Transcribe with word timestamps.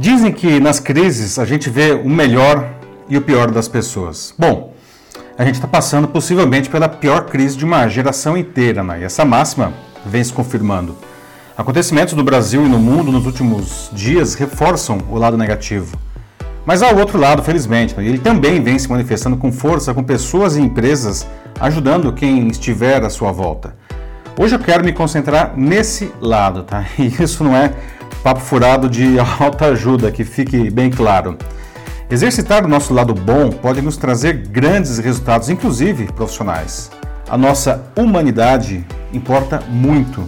Dizem 0.00 0.32
que 0.32 0.58
nas 0.58 0.80
crises 0.80 1.38
a 1.38 1.44
gente 1.44 1.68
vê 1.68 1.92
o 1.92 2.08
melhor 2.08 2.70
e 3.06 3.18
o 3.18 3.20
pior 3.20 3.50
das 3.50 3.68
pessoas. 3.68 4.34
Bom, 4.38 4.72
a 5.36 5.44
gente 5.44 5.56
está 5.56 5.68
passando 5.68 6.08
possivelmente 6.08 6.70
pela 6.70 6.88
pior 6.88 7.26
crise 7.26 7.54
de 7.54 7.66
uma 7.66 7.86
geração 7.86 8.34
inteira, 8.34 8.82
né? 8.82 9.00
e 9.02 9.04
essa 9.04 9.26
máxima 9.26 9.74
vem 10.06 10.24
se 10.24 10.32
confirmando. 10.32 10.96
Acontecimentos 11.54 12.14
no 12.14 12.24
Brasil 12.24 12.64
e 12.64 12.68
no 12.68 12.78
mundo 12.78 13.12
nos 13.12 13.26
últimos 13.26 13.90
dias 13.92 14.32
reforçam 14.32 15.02
o 15.10 15.18
lado 15.18 15.36
negativo. 15.36 15.98
Mas 16.64 16.82
há 16.82 16.90
o 16.90 16.98
outro 16.98 17.18
lado, 17.18 17.42
felizmente, 17.42 17.94
né? 17.94 18.02
ele 18.02 18.18
também 18.18 18.62
vem 18.62 18.78
se 18.78 18.88
manifestando 18.88 19.36
com 19.36 19.52
força 19.52 19.92
com 19.92 20.02
pessoas 20.02 20.56
e 20.56 20.62
empresas 20.62 21.26
ajudando 21.60 22.10
quem 22.14 22.48
estiver 22.48 23.04
à 23.04 23.10
sua 23.10 23.32
volta. 23.32 23.76
Hoje 24.38 24.54
eu 24.54 24.60
quero 24.60 24.82
me 24.82 24.94
concentrar 24.94 25.52
nesse 25.58 26.10
lado, 26.22 26.62
tá? 26.62 26.86
E 26.98 27.22
isso 27.22 27.44
não 27.44 27.54
é 27.54 27.74
papo 28.22 28.40
furado 28.40 28.88
de 28.88 29.18
alta 29.40 29.66
ajuda, 29.66 30.10
que 30.10 30.24
fique 30.24 30.70
bem 30.70 30.90
claro. 30.90 31.36
Exercitar 32.10 32.64
o 32.64 32.68
nosso 32.68 32.92
lado 32.92 33.14
bom 33.14 33.50
pode 33.50 33.80
nos 33.80 33.96
trazer 33.96 34.34
grandes 34.48 34.98
resultados, 34.98 35.48
inclusive 35.48 36.06
profissionais. 36.12 36.90
A 37.28 37.38
nossa 37.38 37.84
humanidade 37.96 38.84
importa 39.12 39.62
muito. 39.68 40.26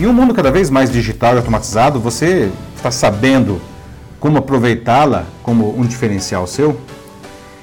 Em 0.00 0.06
um 0.06 0.12
mundo 0.12 0.34
cada 0.34 0.50
vez 0.50 0.70
mais 0.70 0.90
digital 0.90 1.34
e 1.34 1.36
automatizado, 1.36 2.00
você 2.00 2.50
está 2.74 2.90
sabendo 2.90 3.60
como 4.18 4.38
aproveitá-la 4.38 5.24
como 5.42 5.78
um 5.78 5.84
diferencial 5.84 6.46
seu? 6.46 6.80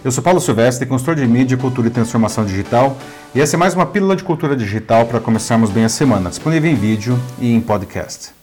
Eu 0.04 0.12
sou 0.12 0.24
Paulo 0.24 0.40
Silvestre, 0.40 0.88
consultor 0.88 1.16
de 1.16 1.28
mídia, 1.28 1.58
cultura 1.58 1.88
e 1.88 1.92
transformação 1.92 2.46
digital, 2.46 2.98
e 3.36 3.42
essa 3.42 3.58
é 3.58 3.60
mais 3.60 3.74
uma 3.74 3.86
pílula 3.86 4.16
de 4.16 4.24
cultura 4.24 4.56
digital 4.56 5.06
para 5.06 5.20
começarmos 5.20 5.70
bem 5.70 5.84
a 5.84 5.90
semana, 5.90 6.30
disponível 6.30 6.72
em 6.72 6.76
vídeo 6.76 7.20
e 7.42 7.54
em 7.54 7.60
podcast. 7.60 8.39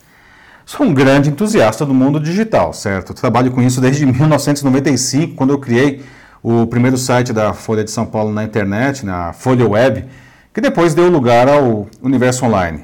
Sou 0.68 0.84
um 0.84 0.92
grande 0.92 1.30
entusiasta 1.30 1.86
do 1.86 1.94
mundo 1.94 2.18
digital, 2.18 2.72
certo? 2.72 3.14
trabalho 3.14 3.52
com 3.52 3.62
isso 3.62 3.80
desde 3.80 4.04
1995, 4.04 5.36
quando 5.36 5.50
eu 5.50 5.60
criei 5.60 6.02
o 6.42 6.66
primeiro 6.66 6.98
site 6.98 7.32
da 7.32 7.52
Folha 7.52 7.84
de 7.84 7.90
São 7.92 8.04
Paulo 8.04 8.32
na 8.32 8.42
internet, 8.42 9.06
na 9.06 9.32
Folha 9.32 9.64
Web, 9.64 10.06
que 10.52 10.60
depois 10.60 10.92
deu 10.92 11.08
lugar 11.08 11.48
ao 11.48 11.86
Universo 12.02 12.44
Online. 12.44 12.82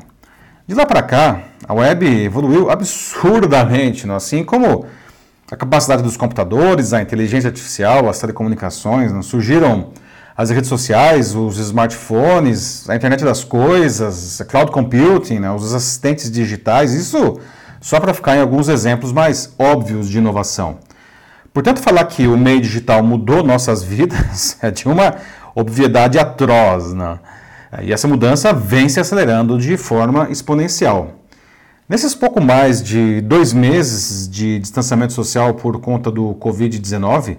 De 0.65 0.77
lá 0.77 0.87
para 0.87 1.03
cá, 1.03 1.41
a 1.67 1.75
web 1.75 2.07
evoluiu 2.07 2.71
absurdamente, 2.71 4.07
não? 4.07 4.15
assim 4.15 4.45
como 4.45 4.87
a 5.51 5.57
capacidade 5.57 6.05
dos 6.05 6.17
computadores, 6.17 6.93
a 6.93 7.03
inteligência 7.03 7.49
artificial, 7.49 8.09
as 8.09 8.21
telecomunicações, 8.21 9.11
não? 9.11 9.25
surgiram 9.25 9.91
as 10.37 10.51
redes 10.51 10.69
sociais, 10.69 11.35
os 11.35 11.59
smartphones, 11.59 12.89
a 12.89 12.95
internet 12.95 13.25
das 13.25 13.43
coisas, 13.43 14.41
cloud 14.49 14.71
computing, 14.71 15.41
né? 15.41 15.51
os 15.51 15.75
assistentes 15.75 16.31
digitais, 16.31 16.95
isso 16.95 17.41
só 17.83 17.99
para 17.99 18.15
ficar 18.15 18.37
em 18.37 18.41
alguns 18.41 18.69
exemplos 18.69 19.13
mais 19.13 19.53
óbvios 19.59 20.09
de 20.09 20.17
inovação. 20.19 20.79
Portanto, 21.53 21.83
falar 21.83 22.05
que 22.05 22.27
o 22.29 22.39
meio 22.39 22.61
digital 22.61 23.03
mudou 23.03 23.43
nossas 23.43 23.83
vidas 23.85 24.57
é 24.63 24.71
de 24.71 24.87
uma 24.87 25.17
obviedade 25.55 26.19
atroz, 26.19 26.95
né? 26.95 27.19
E 27.83 27.93
essa 27.93 28.07
mudança 28.07 28.53
vem 28.53 28.89
se 28.89 29.01
acelerando 29.01 29.59
de 29.59 29.77
forma 29.77 30.29
exponencial. 30.31 31.15
Nesses 31.89 32.15
pouco 32.15 32.41
mais 32.41 32.83
de 32.83 33.21
dois 33.23 33.53
meses 33.53 34.29
de 34.29 34.59
distanciamento 34.59 35.13
social 35.13 35.55
por 35.55 35.81
conta 35.81 36.11
do 36.11 36.35
Covid-19, 36.35 37.39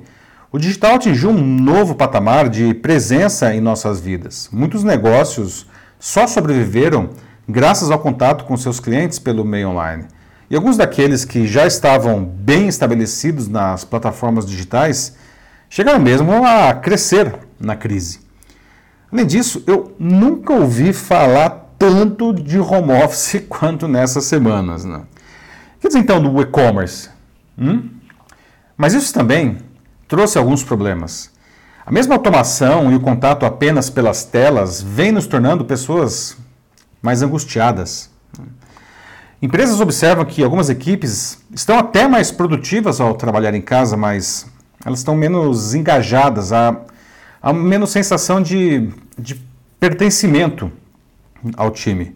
o 0.51 0.59
digital 0.59 0.95
atingiu 0.95 1.29
um 1.29 1.41
novo 1.41 1.95
patamar 1.95 2.49
de 2.49 2.73
presença 2.73 3.53
em 3.55 3.61
nossas 3.61 3.99
vidas. 3.99 4.49
Muitos 4.51 4.83
negócios 4.83 5.67
só 5.99 6.27
sobreviveram 6.27 7.09
graças 7.47 7.89
ao 7.89 7.99
contato 7.99 8.43
com 8.43 8.57
seus 8.57 8.79
clientes 8.79 9.17
pelo 9.17 9.45
meio 9.45 9.69
online. 9.69 10.05
E 10.53 10.55
alguns 10.55 10.77
daqueles 10.77 11.25
que 11.25 11.47
já 11.47 11.65
estavam 11.65 12.23
bem 12.23 12.67
estabelecidos 12.67 13.47
nas 13.47 13.83
plataformas 13.83 14.45
digitais 14.45 15.15
chegaram 15.67 15.99
mesmo 15.99 16.31
a 16.45 16.75
crescer 16.75 17.39
na 17.59 17.75
crise. 17.75 18.19
Além 19.11 19.25
disso, 19.25 19.63
eu 19.65 19.95
nunca 19.97 20.53
ouvi 20.53 20.93
falar 20.93 21.73
tanto 21.79 22.31
de 22.31 22.59
home 22.59 22.91
office 23.03 23.43
quanto 23.49 23.87
nessas 23.87 24.25
semanas. 24.25 24.85
Né? 24.85 25.01
Quer 25.81 25.87
dizer 25.87 26.01
então 26.01 26.21
do 26.21 26.39
e-commerce? 26.39 27.09
Hum? 27.57 27.89
Mas 28.77 28.93
isso 28.93 29.11
também 29.11 29.57
trouxe 30.07 30.37
alguns 30.37 30.63
problemas. 30.63 31.31
A 31.83 31.91
mesma 31.91 32.13
automação 32.13 32.91
e 32.91 32.95
o 32.95 32.99
contato 32.99 33.43
apenas 33.43 33.89
pelas 33.89 34.23
telas 34.23 34.83
vem 34.83 35.11
nos 35.11 35.25
tornando 35.25 35.65
pessoas 35.65 36.37
mais 37.01 37.23
angustiadas. 37.23 38.12
Empresas 39.43 39.81
observam 39.81 40.23
que 40.23 40.41
algumas 40.41 40.69
equipes 40.69 41.37
estão 41.53 41.77
até 41.77 42.07
mais 42.07 42.31
produtivas 42.31 43.01
ao 43.01 43.13
trabalhar 43.13 43.53
em 43.53 43.59
casa, 43.59 43.97
mas 43.97 44.47
elas 44.85 44.99
estão 44.99 45.17
menos 45.17 45.75
engajadas, 45.75 46.53
há, 46.53 46.77
há 47.41 47.51
menos 47.51 47.89
sensação 47.89 48.41
de, 48.41 48.89
de 49.19 49.35
pertencimento 49.81 50.71
ao 51.57 51.71
time. 51.71 52.15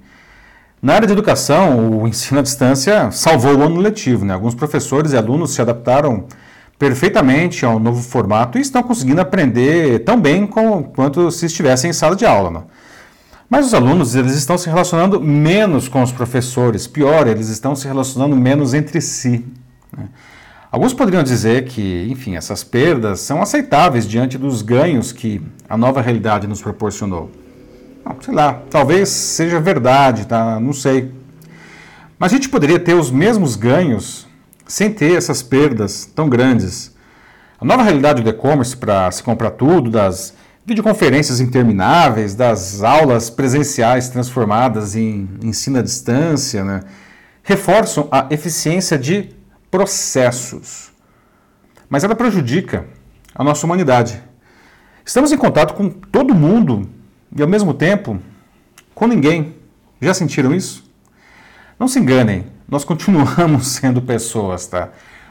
Na 0.82 0.94
área 0.94 1.06
de 1.06 1.12
educação, 1.12 2.00
o 2.00 2.08
ensino 2.08 2.40
à 2.40 2.42
distância 2.42 3.12
salvou 3.12 3.58
o 3.58 3.62
ano 3.62 3.82
letivo. 3.82 4.24
Né? 4.24 4.34
Alguns 4.34 4.56
professores 4.56 5.12
e 5.12 5.18
alunos 5.18 5.54
se 5.54 5.62
adaptaram 5.62 6.28
perfeitamente 6.80 7.66
ao 7.66 7.78
novo 7.78 8.02
formato 8.02 8.58
e 8.58 8.62
estão 8.62 8.82
conseguindo 8.82 9.20
aprender 9.20 10.00
tão 10.06 10.18
bem 10.18 10.48
como, 10.48 10.86
quanto 10.96 11.30
se 11.30 11.48
estivessem 11.48 11.90
em 11.90 11.94
sala 11.94 12.16
de 12.16 12.26
aula. 12.26 12.52
Né? 12.52 12.64
Mas 13.50 13.68
os 13.68 13.74
alunos 13.74 14.14
eles 14.16 14.34
estão 14.34 14.58
se 14.58 14.68
relacionando 14.68 15.22
menos 15.22 15.88
com 15.88 16.04
os 16.04 16.12
professores, 16.12 16.86
pior, 16.86 17.28
eles 17.28 17.48
estão 17.48 17.76
se 17.76 17.88
relacionando 17.88 18.36
menos 18.36 18.74
entre 18.74 19.00
si. 19.00 19.46
Né? 19.96 20.10
Alguns 20.70 20.94
poderiam 20.94 21.24
dizer 21.24 21.64
que, 21.64 22.08
enfim, 22.10 22.36
essas 22.36 22.62
perdas 22.62 23.22
são 23.22 23.42
aceitáveis 23.42 24.06
diante 24.06 24.38
dos 24.38 24.62
ganhos 24.62 25.14
que 25.14 25.42
a 25.70 25.78
nova 25.78 26.02
realidade 26.02 26.46
nos 26.46 26.62
proporcionou. 26.62 27.32
Não, 28.06 28.18
sei 28.22 28.34
lá, 28.34 28.62
talvez 28.70 29.08
seja 29.08 29.62
verdade, 29.62 30.28
tá? 30.28 30.60
Não 30.60 30.74
sei. 30.74 31.14
Mas 32.20 32.34
a 32.34 32.36
gente 32.36 32.50
poderia 32.50 32.80
ter 32.80 32.96
os 32.96 33.10
mesmos 33.10 33.56
ganhos 33.56 34.28
sem 34.68 34.92
ter 34.92 35.16
essas 35.16 35.42
perdas 35.42 36.06
tão 36.06 36.28
grandes. 36.28 36.94
A 37.60 37.64
nova 37.64 37.82
realidade 37.82 38.22
do 38.22 38.30
e-commerce 38.30 38.76
para 38.76 39.10
se 39.12 39.24
comprar 39.24 39.52
tudo, 39.52 39.90
das 39.90 40.34
videoconferências 40.68 41.40
intermináveis, 41.40 42.36
das 42.36 42.84
aulas 42.84 43.30
presenciais 43.30 44.10
transformadas 44.10 44.98
em 44.98 45.30
ensino 45.42 45.80
à 45.80 45.82
distância, 45.82 46.62
né, 46.62 46.82
reforçam 47.42 48.10
a 48.12 48.28
eficiência 48.30 49.00
de 49.00 49.30
processos. 49.72 50.92
Mas 51.90 52.04
ela 52.04 52.16
prejudica 52.16 52.86
a 53.34 53.46
nossa 53.46 53.66
humanidade. 53.66 54.22
Estamos 55.06 55.32
em 55.32 55.38
contato 55.38 55.74
com 55.74 55.90
todo 55.90 56.36
mundo 56.36 56.90
e, 57.34 57.42
ao 57.42 57.48
mesmo 57.48 57.74
tempo, 57.74 58.20
com 58.94 59.08
ninguém. 59.08 59.56
Já 60.02 60.14
sentiram 60.14 60.54
isso? 60.54 60.84
Não 61.80 61.88
se 61.88 61.98
enganem, 61.98 62.48
nós 62.68 62.84
continuamos 62.86 63.68
sendo 63.68 64.02
pessoas, 64.02 64.68
tá? 64.68 64.90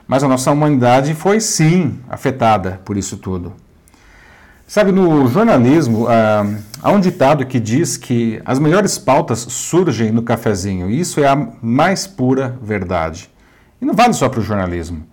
Mas 0.08 0.24
a 0.24 0.28
nossa 0.28 0.50
humanidade 0.50 1.12
foi 1.12 1.40
sim 1.40 2.00
afetada 2.08 2.80
por 2.86 2.96
isso 2.96 3.18
tudo. 3.18 3.65
Sabe, 4.68 4.90
no 4.90 5.28
jornalismo, 5.28 6.08
ah, 6.08 6.44
há 6.82 6.90
um 6.90 6.98
ditado 6.98 7.46
que 7.46 7.60
diz 7.60 7.96
que 7.96 8.42
as 8.44 8.58
melhores 8.58 8.98
pautas 8.98 9.38
surgem 9.38 10.10
no 10.10 10.22
cafezinho, 10.22 10.90
e 10.90 10.98
isso 10.98 11.20
é 11.20 11.28
a 11.28 11.36
mais 11.62 12.08
pura 12.08 12.58
verdade. 12.60 13.30
E 13.80 13.84
não 13.84 13.94
vale 13.94 14.12
só 14.12 14.28
para 14.28 14.40
o 14.40 14.42
jornalismo. 14.42 15.06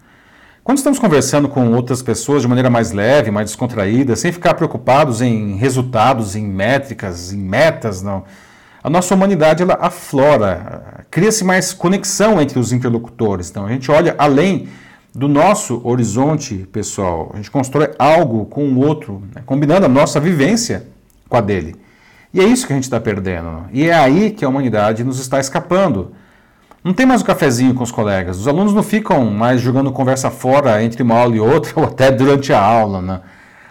Quando 0.64 0.80
estamos 0.80 0.98
conversando 0.98 1.48
com 1.48 1.72
outras 1.72 2.02
pessoas 2.02 2.42
de 2.42 2.48
maneira 2.48 2.68
mais 2.68 2.92
leve, 2.92 3.30
mais 3.30 3.52
descontraída, 3.52 4.16
sem 4.16 4.32
ficar 4.32 4.56
preocupados 4.56 5.22
em 5.22 5.56
resultados, 5.56 6.36
em 6.36 6.48
métricas, 6.48 7.32
em 7.32 7.38
metas, 7.38 8.02
não. 8.02 8.24
A 8.84 8.90
nossa 8.90 9.14
humanidade 9.14 9.62
ela 9.62 9.78
aflora, 9.80 11.06
cria-se 11.12 11.44
mais 11.44 11.74
conexão 11.74 12.42
entre 12.42 12.58
os 12.58 12.74
interlocutores. 12.74 13.52
Então 13.52 13.68
a 13.68 13.70
gente 13.70 13.92
olha 13.92 14.16
além 14.18 14.68
do 15.16 15.28
nosso 15.28 15.80
horizonte 15.84 16.68
pessoal. 16.72 17.32
A 17.34 17.38
gente 17.38 17.52
constrói 17.52 17.92
algo 18.00 18.46
com 18.46 18.66
o 18.66 18.80
outro, 18.80 19.22
né? 19.36 19.44
combinando 19.46 19.86
a 19.86 19.90
nossa 19.90 20.20
vivência 20.20 20.88
com 21.30 21.38
a 21.38 21.42
dele. 21.42 21.76
E 22.34 22.40
é 22.40 22.44
isso 22.44 22.66
que 22.66 22.74
a 22.74 22.76
gente 22.76 22.86
está 22.86 23.00
perdendo. 23.00 23.66
E 23.72 23.88
é 23.88 23.94
aí 23.94 24.32
que 24.32 24.44
a 24.44 24.50
humanidade 24.50 25.04
nos 25.04 25.20
está 25.20 25.40
escapando. 25.40 26.14
Não 26.84 26.94
tem 26.94 27.06
mais 27.06 27.22
o 27.22 27.24
um 27.24 27.28
cafezinho 27.28 27.76
com 27.76 27.84
os 27.84 27.92
colegas. 27.92 28.40
Os 28.40 28.48
alunos 28.48 28.74
não 28.74 28.82
ficam 28.82 29.26
mais 29.30 29.62
jogando 29.62 29.92
conversa 29.92 30.32
fora 30.32 30.84
entre 30.84 31.04
uma 31.04 31.16
aula 31.16 31.36
e 31.36 31.40
outra, 31.40 31.72
ou 31.80 31.86
até 31.86 32.12
durante 32.12 32.52
a 32.52 32.60
aula. 32.60 33.00
Né? 33.02 33.22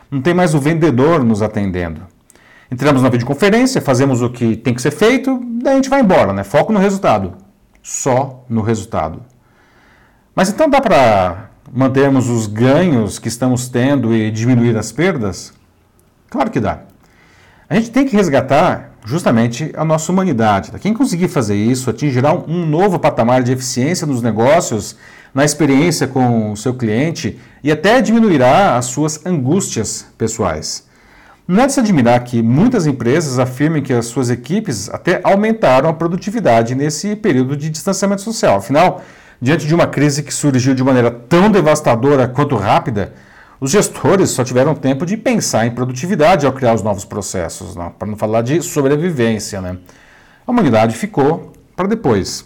Não 0.08 0.20
tem 0.20 0.32
mais 0.32 0.54
o 0.54 0.60
vendedor 0.60 1.24
nos 1.24 1.42
atendendo. 1.42 2.02
Entramos 2.70 3.02
na 3.02 3.08
videoconferência, 3.08 3.82
fazemos 3.82 4.22
o 4.22 4.30
que 4.30 4.56
tem 4.56 4.72
que 4.72 4.80
ser 4.80 4.92
feito, 4.92 5.42
daí 5.60 5.72
a 5.74 5.76
gente 5.76 5.90
vai 5.90 6.00
embora. 6.00 6.32
Né? 6.32 6.44
Foco 6.44 6.72
no 6.72 6.78
resultado. 6.78 7.34
Só 7.82 8.44
no 8.48 8.62
resultado. 8.62 9.31
Mas 10.34 10.48
então 10.48 10.68
dá 10.68 10.80
para 10.80 11.50
mantermos 11.70 12.28
os 12.30 12.46
ganhos 12.46 13.18
que 13.18 13.28
estamos 13.28 13.68
tendo 13.68 14.14
e 14.14 14.30
diminuir 14.30 14.76
as 14.76 14.90
perdas? 14.90 15.52
Claro 16.30 16.50
que 16.50 16.58
dá. 16.58 16.80
A 17.68 17.74
gente 17.74 17.90
tem 17.90 18.06
que 18.06 18.16
resgatar 18.16 18.92
justamente 19.04 19.72
a 19.76 19.84
nossa 19.84 20.10
humanidade. 20.10 20.72
Quem 20.80 20.94
conseguir 20.94 21.28
fazer 21.28 21.56
isso 21.56 21.90
atingirá 21.90 22.32
um 22.32 22.64
novo 22.64 22.98
patamar 22.98 23.42
de 23.42 23.52
eficiência 23.52 24.06
nos 24.06 24.22
negócios, 24.22 24.96
na 25.34 25.44
experiência 25.44 26.06
com 26.06 26.52
o 26.52 26.56
seu 26.56 26.74
cliente 26.74 27.38
e 27.62 27.70
até 27.70 28.00
diminuirá 28.00 28.76
as 28.76 28.86
suas 28.86 29.24
angústias 29.26 30.06
pessoais. 30.16 30.86
Não 31.46 31.64
é 31.64 31.66
de 31.66 31.72
se 31.72 31.80
admirar 31.80 32.22
que 32.24 32.40
muitas 32.40 32.86
empresas 32.86 33.38
afirmem 33.38 33.82
que 33.82 33.92
as 33.92 34.06
suas 34.06 34.30
equipes 34.30 34.88
até 34.88 35.20
aumentaram 35.24 35.90
a 35.90 35.92
produtividade 35.92 36.74
nesse 36.74 37.16
período 37.16 37.56
de 37.56 37.68
distanciamento 37.68 38.22
social. 38.22 38.56
Afinal, 38.56 39.02
diante 39.42 39.66
de 39.66 39.74
uma 39.74 39.88
crise 39.88 40.22
que 40.22 40.32
surgiu 40.32 40.72
de 40.72 40.84
maneira 40.84 41.10
tão 41.10 41.50
devastadora 41.50 42.28
quanto 42.28 42.54
rápida, 42.54 43.12
os 43.60 43.72
gestores 43.72 44.30
só 44.30 44.44
tiveram 44.44 44.72
tempo 44.72 45.04
de 45.04 45.16
pensar 45.16 45.66
em 45.66 45.72
produtividade 45.72 46.46
ao 46.46 46.52
criar 46.52 46.74
os 46.74 46.82
novos 46.82 47.04
processos, 47.04 47.74
para 47.98 48.06
não 48.06 48.16
falar 48.16 48.42
de 48.42 48.62
sobrevivência. 48.62 49.60
Né? 49.60 49.78
A 50.46 50.50
humanidade 50.50 50.96
ficou 50.96 51.52
para 51.74 51.88
depois. 51.88 52.44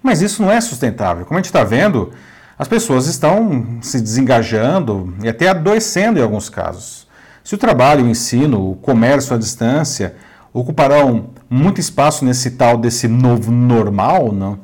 Mas 0.00 0.22
isso 0.22 0.40
não 0.42 0.50
é 0.50 0.60
sustentável. 0.60 1.26
Como 1.26 1.36
a 1.36 1.40
gente 1.40 1.46
está 1.46 1.64
vendo, 1.64 2.12
as 2.56 2.68
pessoas 2.68 3.08
estão 3.08 3.78
se 3.80 4.00
desengajando 4.00 5.12
e 5.24 5.28
até 5.28 5.48
adoecendo 5.48 6.20
em 6.20 6.22
alguns 6.22 6.48
casos. 6.48 7.08
Se 7.42 7.56
o 7.56 7.58
trabalho, 7.58 8.04
o 8.04 8.08
ensino, 8.08 8.70
o 8.70 8.76
comércio 8.76 9.34
à 9.34 9.38
distância 9.38 10.14
ocuparão 10.52 11.30
muito 11.50 11.80
espaço 11.80 12.24
nesse 12.24 12.52
tal 12.52 12.78
desse 12.78 13.08
novo 13.08 13.50
normal, 13.50 14.30
não, 14.30 14.58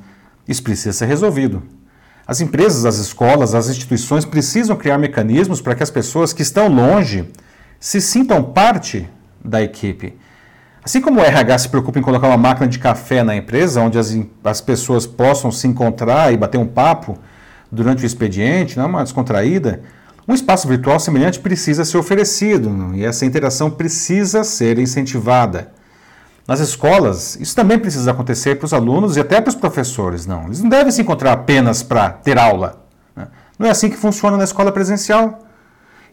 isso 0.48 0.62
precisa 0.62 0.92
ser 0.92 1.06
resolvido. 1.06 1.62
As 2.26 2.40
empresas, 2.40 2.84
as 2.84 2.96
escolas, 2.96 3.54
as 3.54 3.68
instituições 3.68 4.24
precisam 4.24 4.76
criar 4.76 4.98
mecanismos 4.98 5.60
para 5.60 5.74
que 5.74 5.82
as 5.82 5.90
pessoas 5.90 6.32
que 6.32 6.42
estão 6.42 6.68
longe 6.68 7.28
se 7.78 8.00
sintam 8.00 8.42
parte 8.42 9.08
da 9.44 9.62
equipe. 9.62 10.16
Assim 10.82 11.00
como 11.00 11.20
o 11.20 11.24
RH 11.24 11.58
se 11.58 11.68
preocupa 11.68 11.98
em 11.98 12.02
colocar 12.02 12.28
uma 12.28 12.36
máquina 12.36 12.66
de 12.66 12.78
café 12.78 13.22
na 13.22 13.36
empresa, 13.36 13.80
onde 13.80 13.98
as, 13.98 14.16
as 14.42 14.60
pessoas 14.60 15.06
possam 15.06 15.52
se 15.52 15.66
encontrar 15.66 16.32
e 16.32 16.36
bater 16.36 16.58
um 16.58 16.66
papo 16.66 17.18
durante 17.70 18.02
o 18.02 18.06
expediente, 18.06 18.76
não 18.76 18.84
é 18.84 18.86
uma 18.86 19.02
descontraída, 19.02 19.82
um 20.26 20.34
espaço 20.34 20.68
virtual 20.68 21.00
semelhante 21.00 21.40
precisa 21.40 21.84
ser 21.84 21.96
oferecido 21.96 22.94
e 22.94 23.04
essa 23.04 23.24
interação 23.24 23.70
precisa 23.70 24.44
ser 24.44 24.78
incentivada. 24.78 25.72
Nas 26.48 26.60
escolas, 26.60 27.36
isso 27.38 27.54
também 27.54 27.78
precisa 27.78 28.10
acontecer 28.10 28.54
para 28.54 28.64
os 28.64 28.72
alunos 28.72 29.18
e 29.18 29.20
até 29.20 29.38
para 29.38 29.50
os 29.50 29.54
professores, 29.54 30.24
não. 30.24 30.46
Eles 30.46 30.62
não 30.62 30.70
devem 30.70 30.90
se 30.90 31.02
encontrar 31.02 31.32
apenas 31.32 31.82
para 31.82 32.08
ter 32.08 32.38
aula. 32.38 32.86
Né? 33.14 33.28
Não 33.58 33.66
é 33.66 33.70
assim 33.70 33.90
que 33.90 33.98
funciona 33.98 34.34
na 34.34 34.44
escola 34.44 34.72
presencial. 34.72 35.40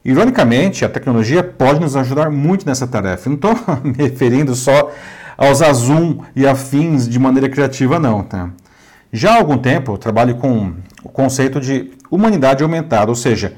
Ironicamente, 0.04 0.84
a 0.84 0.90
tecnologia 0.90 1.42
pode 1.42 1.80
nos 1.80 1.96
ajudar 1.96 2.30
muito 2.30 2.66
nessa 2.66 2.86
tarefa. 2.86 3.30
Não 3.30 3.38
estou 3.38 3.56
me 3.82 3.94
referindo 3.94 4.54
só 4.56 4.92
aos 5.38 5.60
Zoom 5.78 6.20
e 6.36 6.46
afins 6.46 7.08
de 7.08 7.18
maneira 7.18 7.48
criativa, 7.48 7.98
não. 7.98 8.22
Tá? 8.22 8.50
Já 9.14 9.36
há 9.36 9.38
algum 9.38 9.58
tempo, 9.58 9.94
eu 9.94 9.98
trabalho 9.98 10.36
com 10.36 10.74
o 11.02 11.08
conceito 11.08 11.62
de 11.62 11.92
humanidade 12.12 12.62
aumentada, 12.62 13.10
ou 13.10 13.16
seja, 13.16 13.54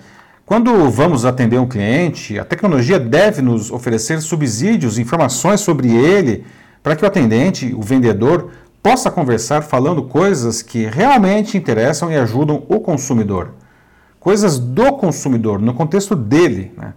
quando 0.45 0.91
vamos 0.91 1.25
atender 1.25 1.59
um 1.59 1.67
cliente, 1.67 2.37
a 2.37 2.45
tecnologia 2.45 2.99
deve 2.99 3.41
nos 3.41 3.71
oferecer 3.71 4.21
subsídios, 4.21 4.99
informações 4.99 5.59
sobre 5.59 5.89
ele, 5.89 6.45
para 6.81 6.95
que 6.95 7.03
o 7.03 7.07
atendente, 7.07 7.73
o 7.75 7.81
vendedor, 7.81 8.51
possa 8.81 9.11
conversar 9.11 9.61
falando 9.61 10.03
coisas 10.03 10.61
que 10.61 10.85
realmente 10.85 11.57
interessam 11.57 12.11
e 12.11 12.15
ajudam 12.15 12.63
o 12.69 12.79
consumidor. 12.79 13.51
Coisas 14.19 14.57
do 14.57 14.93
consumidor, 14.93 15.59
no 15.59 15.73
contexto 15.73 16.15
dele. 16.15 16.71
Né? 16.77 16.93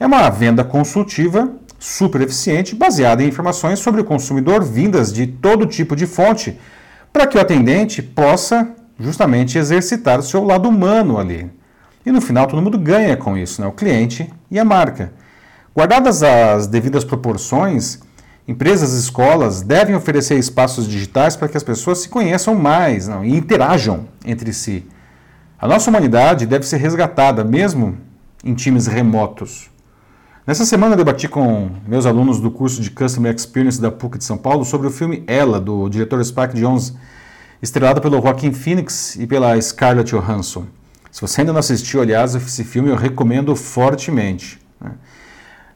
É 0.00 0.06
uma 0.06 0.28
venda 0.30 0.64
consultiva 0.64 1.52
super 1.78 2.20
eficiente, 2.22 2.74
baseada 2.74 3.22
em 3.22 3.28
informações 3.28 3.78
sobre 3.78 4.00
o 4.00 4.04
consumidor 4.04 4.64
vindas 4.64 5.12
de 5.12 5.26
todo 5.26 5.66
tipo 5.66 5.94
de 5.94 6.06
fonte, 6.06 6.58
para 7.12 7.26
que 7.26 7.36
o 7.36 7.40
atendente 7.40 8.02
possa 8.02 8.68
justamente 8.98 9.58
exercitar 9.58 10.18
o 10.18 10.22
seu 10.22 10.42
lado 10.42 10.68
humano 10.68 11.18
ali. 11.18 11.50
E 12.04 12.10
no 12.10 12.20
final 12.20 12.46
todo 12.46 12.62
mundo 12.62 12.78
ganha 12.78 13.16
com 13.16 13.36
isso, 13.36 13.60
né? 13.60 13.68
o 13.68 13.72
cliente 13.72 14.32
e 14.50 14.58
a 14.58 14.64
marca. 14.64 15.12
Guardadas 15.74 16.22
as 16.22 16.66
devidas 16.66 17.04
proporções, 17.04 18.00
Empresas 18.46 18.92
e 18.92 18.98
escolas 18.98 19.62
devem 19.62 19.94
oferecer 19.94 20.38
espaços 20.38 20.86
digitais 20.86 21.34
para 21.34 21.48
que 21.48 21.56
as 21.56 21.62
pessoas 21.62 21.98
se 21.98 22.08
conheçam 22.10 22.54
mais 22.54 23.08
não, 23.08 23.24
e 23.24 23.34
interajam 23.34 24.06
entre 24.24 24.52
si. 24.52 24.86
A 25.58 25.66
nossa 25.66 25.88
humanidade 25.88 26.44
deve 26.44 26.66
ser 26.66 26.76
resgatada, 26.76 27.42
mesmo 27.42 27.96
em 28.44 28.54
times 28.54 28.86
remotos. 28.86 29.70
Nessa 30.46 30.66
semana 30.66 30.92
eu 30.92 30.98
debati 30.98 31.26
com 31.26 31.70
meus 31.88 32.04
alunos 32.04 32.38
do 32.38 32.50
curso 32.50 32.82
de 32.82 32.90
Customer 32.90 33.34
Experience 33.34 33.80
da 33.80 33.90
PUC 33.90 34.18
de 34.18 34.24
São 34.24 34.36
Paulo 34.36 34.62
sobre 34.62 34.86
o 34.86 34.90
filme 34.90 35.24
Ela, 35.26 35.58
do 35.58 35.88
diretor 35.88 36.22
Spike 36.22 36.60
Jonze, 36.60 36.92
estrelado 37.62 38.02
pelo 38.02 38.20
Joaquin 38.20 38.52
Phoenix 38.52 39.16
e 39.16 39.26
pela 39.26 39.58
Scarlett 39.58 40.10
Johansson. 40.10 40.66
Se 41.10 41.22
você 41.22 41.40
ainda 41.40 41.52
não 41.54 41.60
assistiu, 41.60 42.02
aliás, 42.02 42.34
esse 42.34 42.62
filme 42.62 42.90
eu 42.90 42.96
recomendo 42.96 43.56
fortemente. 43.56 44.60
Né? 44.78 44.90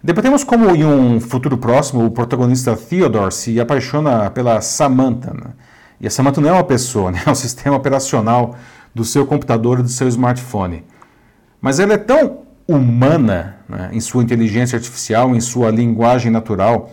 Debatemos 0.02 0.44
como 0.44 0.70
em 0.70 0.84
um 0.84 1.20
futuro 1.20 1.58
próximo 1.58 2.04
o 2.04 2.10
protagonista 2.10 2.76
Theodore 2.76 3.34
se 3.34 3.60
apaixona 3.60 4.30
pela 4.30 4.60
Samantha. 4.60 5.32
Né? 5.34 5.50
E 6.00 6.06
a 6.06 6.10
Samantha 6.10 6.40
não 6.40 6.50
é 6.50 6.52
uma 6.52 6.64
pessoa, 6.64 7.10
né? 7.12 7.20
é 7.26 7.30
um 7.30 7.34
sistema 7.34 7.76
operacional 7.76 8.56
do 8.94 9.04
seu 9.04 9.26
computador 9.26 9.80
e 9.80 9.82
do 9.82 9.88
seu 9.88 10.06
smartphone. 10.06 10.84
Mas 11.60 11.80
ela 11.80 11.94
é 11.94 11.98
tão 11.98 12.42
humana 12.66 13.56
né? 13.68 13.90
em 13.92 14.00
sua 14.00 14.22
inteligência 14.22 14.76
artificial, 14.76 15.34
em 15.34 15.40
sua 15.40 15.70
linguagem 15.70 16.30
natural, 16.30 16.92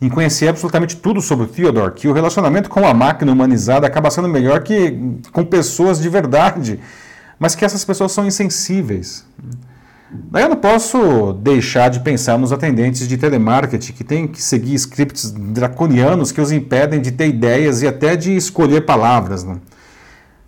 em 0.00 0.08
conhecer 0.08 0.48
absolutamente 0.48 0.96
tudo 0.96 1.20
sobre 1.20 1.44
o 1.44 1.48
Theodore, 1.48 1.92
que 1.92 2.08
o 2.08 2.12
relacionamento 2.12 2.70
com 2.70 2.86
a 2.86 2.94
máquina 2.94 3.32
humanizada 3.32 3.86
acaba 3.86 4.10
sendo 4.10 4.28
melhor 4.28 4.62
que 4.62 4.98
com 5.32 5.44
pessoas 5.44 6.00
de 6.00 6.08
verdade, 6.08 6.80
mas 7.38 7.54
que 7.54 7.64
essas 7.64 7.84
pessoas 7.84 8.12
são 8.12 8.26
insensíveis. 8.26 9.26
Daí 10.30 10.42
eu 10.42 10.48
não 10.48 10.56
posso 10.56 11.32
deixar 11.34 11.88
de 11.88 12.00
pensar 12.00 12.38
nos 12.38 12.52
atendentes 12.52 13.06
de 13.06 13.16
telemarketing 13.16 13.92
que 13.92 14.04
têm 14.04 14.26
que 14.26 14.42
seguir 14.42 14.74
scripts 14.74 15.30
draconianos 15.30 16.32
que 16.32 16.40
os 16.40 16.52
impedem 16.52 17.00
de 17.00 17.12
ter 17.12 17.28
ideias 17.28 17.82
e 17.82 17.86
até 17.86 18.16
de 18.16 18.36
escolher 18.36 18.84
palavras. 18.84 19.44
Né? 19.44 19.56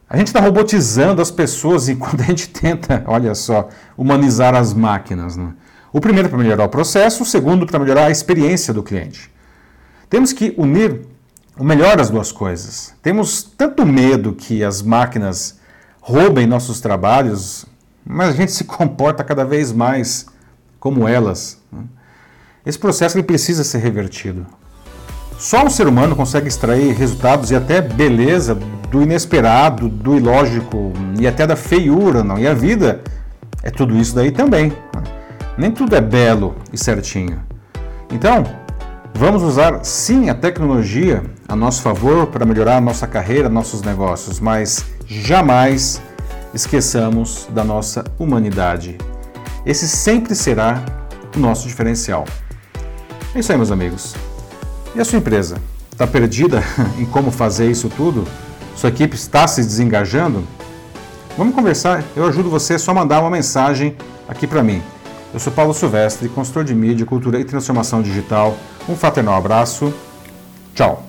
A 0.08 0.16
gente 0.16 0.28
está 0.28 0.40
robotizando 0.40 1.20
as 1.22 1.30
pessoas 1.30 1.86
enquanto 1.90 2.20
a 2.20 2.24
gente 2.24 2.48
tenta, 2.48 3.02
olha 3.06 3.34
só, 3.34 3.68
humanizar 3.96 4.54
as 4.54 4.72
máquinas. 4.72 5.36
Né? 5.36 5.52
O 5.92 6.00
primeiro 6.00 6.28
para 6.28 6.38
melhorar 6.38 6.64
o 6.64 6.68
processo, 6.68 7.22
o 7.22 7.26
segundo 7.26 7.66
para 7.66 7.78
melhorar 7.78 8.06
a 8.06 8.10
experiência 8.10 8.74
do 8.74 8.82
cliente. 8.82 9.30
Temos 10.08 10.32
que 10.32 10.54
unir 10.56 11.02
o 11.58 11.64
melhor 11.64 11.96
das 11.96 12.08
duas 12.08 12.30
coisas. 12.30 12.94
Temos 13.02 13.42
tanto 13.42 13.84
medo 13.84 14.32
que 14.32 14.62
as 14.62 14.80
máquinas 14.80 15.58
roubem 16.00 16.46
nossos 16.46 16.80
trabalhos, 16.80 17.66
mas 18.04 18.30
a 18.30 18.32
gente 18.32 18.52
se 18.52 18.64
comporta 18.64 19.22
cada 19.24 19.44
vez 19.44 19.72
mais 19.72 20.26
como 20.78 21.06
elas. 21.06 21.58
Né? 21.72 21.82
Esse 22.64 22.78
processo 22.78 23.16
ele 23.16 23.24
precisa 23.24 23.64
ser 23.64 23.78
revertido. 23.78 24.46
Só 25.38 25.64
um 25.64 25.70
ser 25.70 25.86
humano 25.86 26.16
consegue 26.16 26.48
extrair 26.48 26.92
resultados 26.94 27.52
e 27.52 27.56
até 27.56 27.80
beleza 27.80 28.56
do 28.90 29.02
inesperado, 29.02 29.88
do 29.88 30.16
ilógico 30.16 30.92
e 31.18 31.28
até 31.28 31.46
da 31.46 31.54
feiura, 31.54 32.24
não? 32.24 32.38
E 32.38 32.46
a 32.46 32.54
vida 32.54 33.02
é 33.62 33.70
tudo 33.70 33.96
isso 33.96 34.14
daí 34.14 34.32
também. 34.32 34.70
Né? 34.70 35.02
Nem 35.56 35.70
tudo 35.70 35.94
é 35.94 36.00
belo 36.00 36.56
e 36.72 36.78
certinho. 36.78 37.40
Então, 38.12 38.44
vamos 39.14 39.42
usar 39.42 39.84
sim 39.84 40.28
a 40.28 40.34
tecnologia 40.34 41.22
a 41.46 41.54
nosso 41.54 41.82
favor 41.82 42.26
para 42.26 42.44
melhorar 42.44 42.80
nossa 42.80 43.06
carreira, 43.06 43.48
nossos 43.48 43.82
negócios, 43.82 44.40
mas 44.40 44.84
jamais 45.06 46.02
esqueçamos 46.54 47.48
da 47.50 47.64
nossa 47.64 48.04
humanidade. 48.18 48.96
Esse 49.64 49.88
sempre 49.88 50.34
será 50.34 50.82
o 51.36 51.38
nosso 51.38 51.68
diferencial. 51.68 52.24
É 53.34 53.40
isso 53.40 53.52
aí, 53.52 53.58
meus 53.58 53.70
amigos. 53.70 54.14
E 54.94 55.00
a 55.00 55.04
sua 55.04 55.18
empresa? 55.18 55.60
Está 55.90 56.06
perdida 56.06 56.62
em 56.98 57.04
como 57.04 57.30
fazer 57.30 57.70
isso 57.70 57.88
tudo? 57.88 58.24
Sua 58.76 58.88
equipe 58.88 59.16
está 59.16 59.46
se 59.46 59.62
desengajando? 59.62 60.44
Vamos 61.36 61.54
conversar. 61.54 62.04
Eu 62.16 62.26
ajudo 62.26 62.48
você, 62.48 62.78
só 62.78 62.94
mandar 62.94 63.20
uma 63.20 63.30
mensagem 63.30 63.96
aqui 64.28 64.46
para 64.46 64.62
mim. 64.62 64.82
Eu 65.32 65.38
sou 65.38 65.52
Paulo 65.52 65.74
Silvestre, 65.74 66.28
consultor 66.28 66.64
de 66.64 66.74
mídia, 66.74 67.04
cultura 67.04 67.38
e 67.38 67.44
transformação 67.44 68.00
digital. 68.00 68.56
Um 68.88 68.96
fraternal 68.96 69.34
abraço. 69.34 69.92
Tchau. 70.74 71.07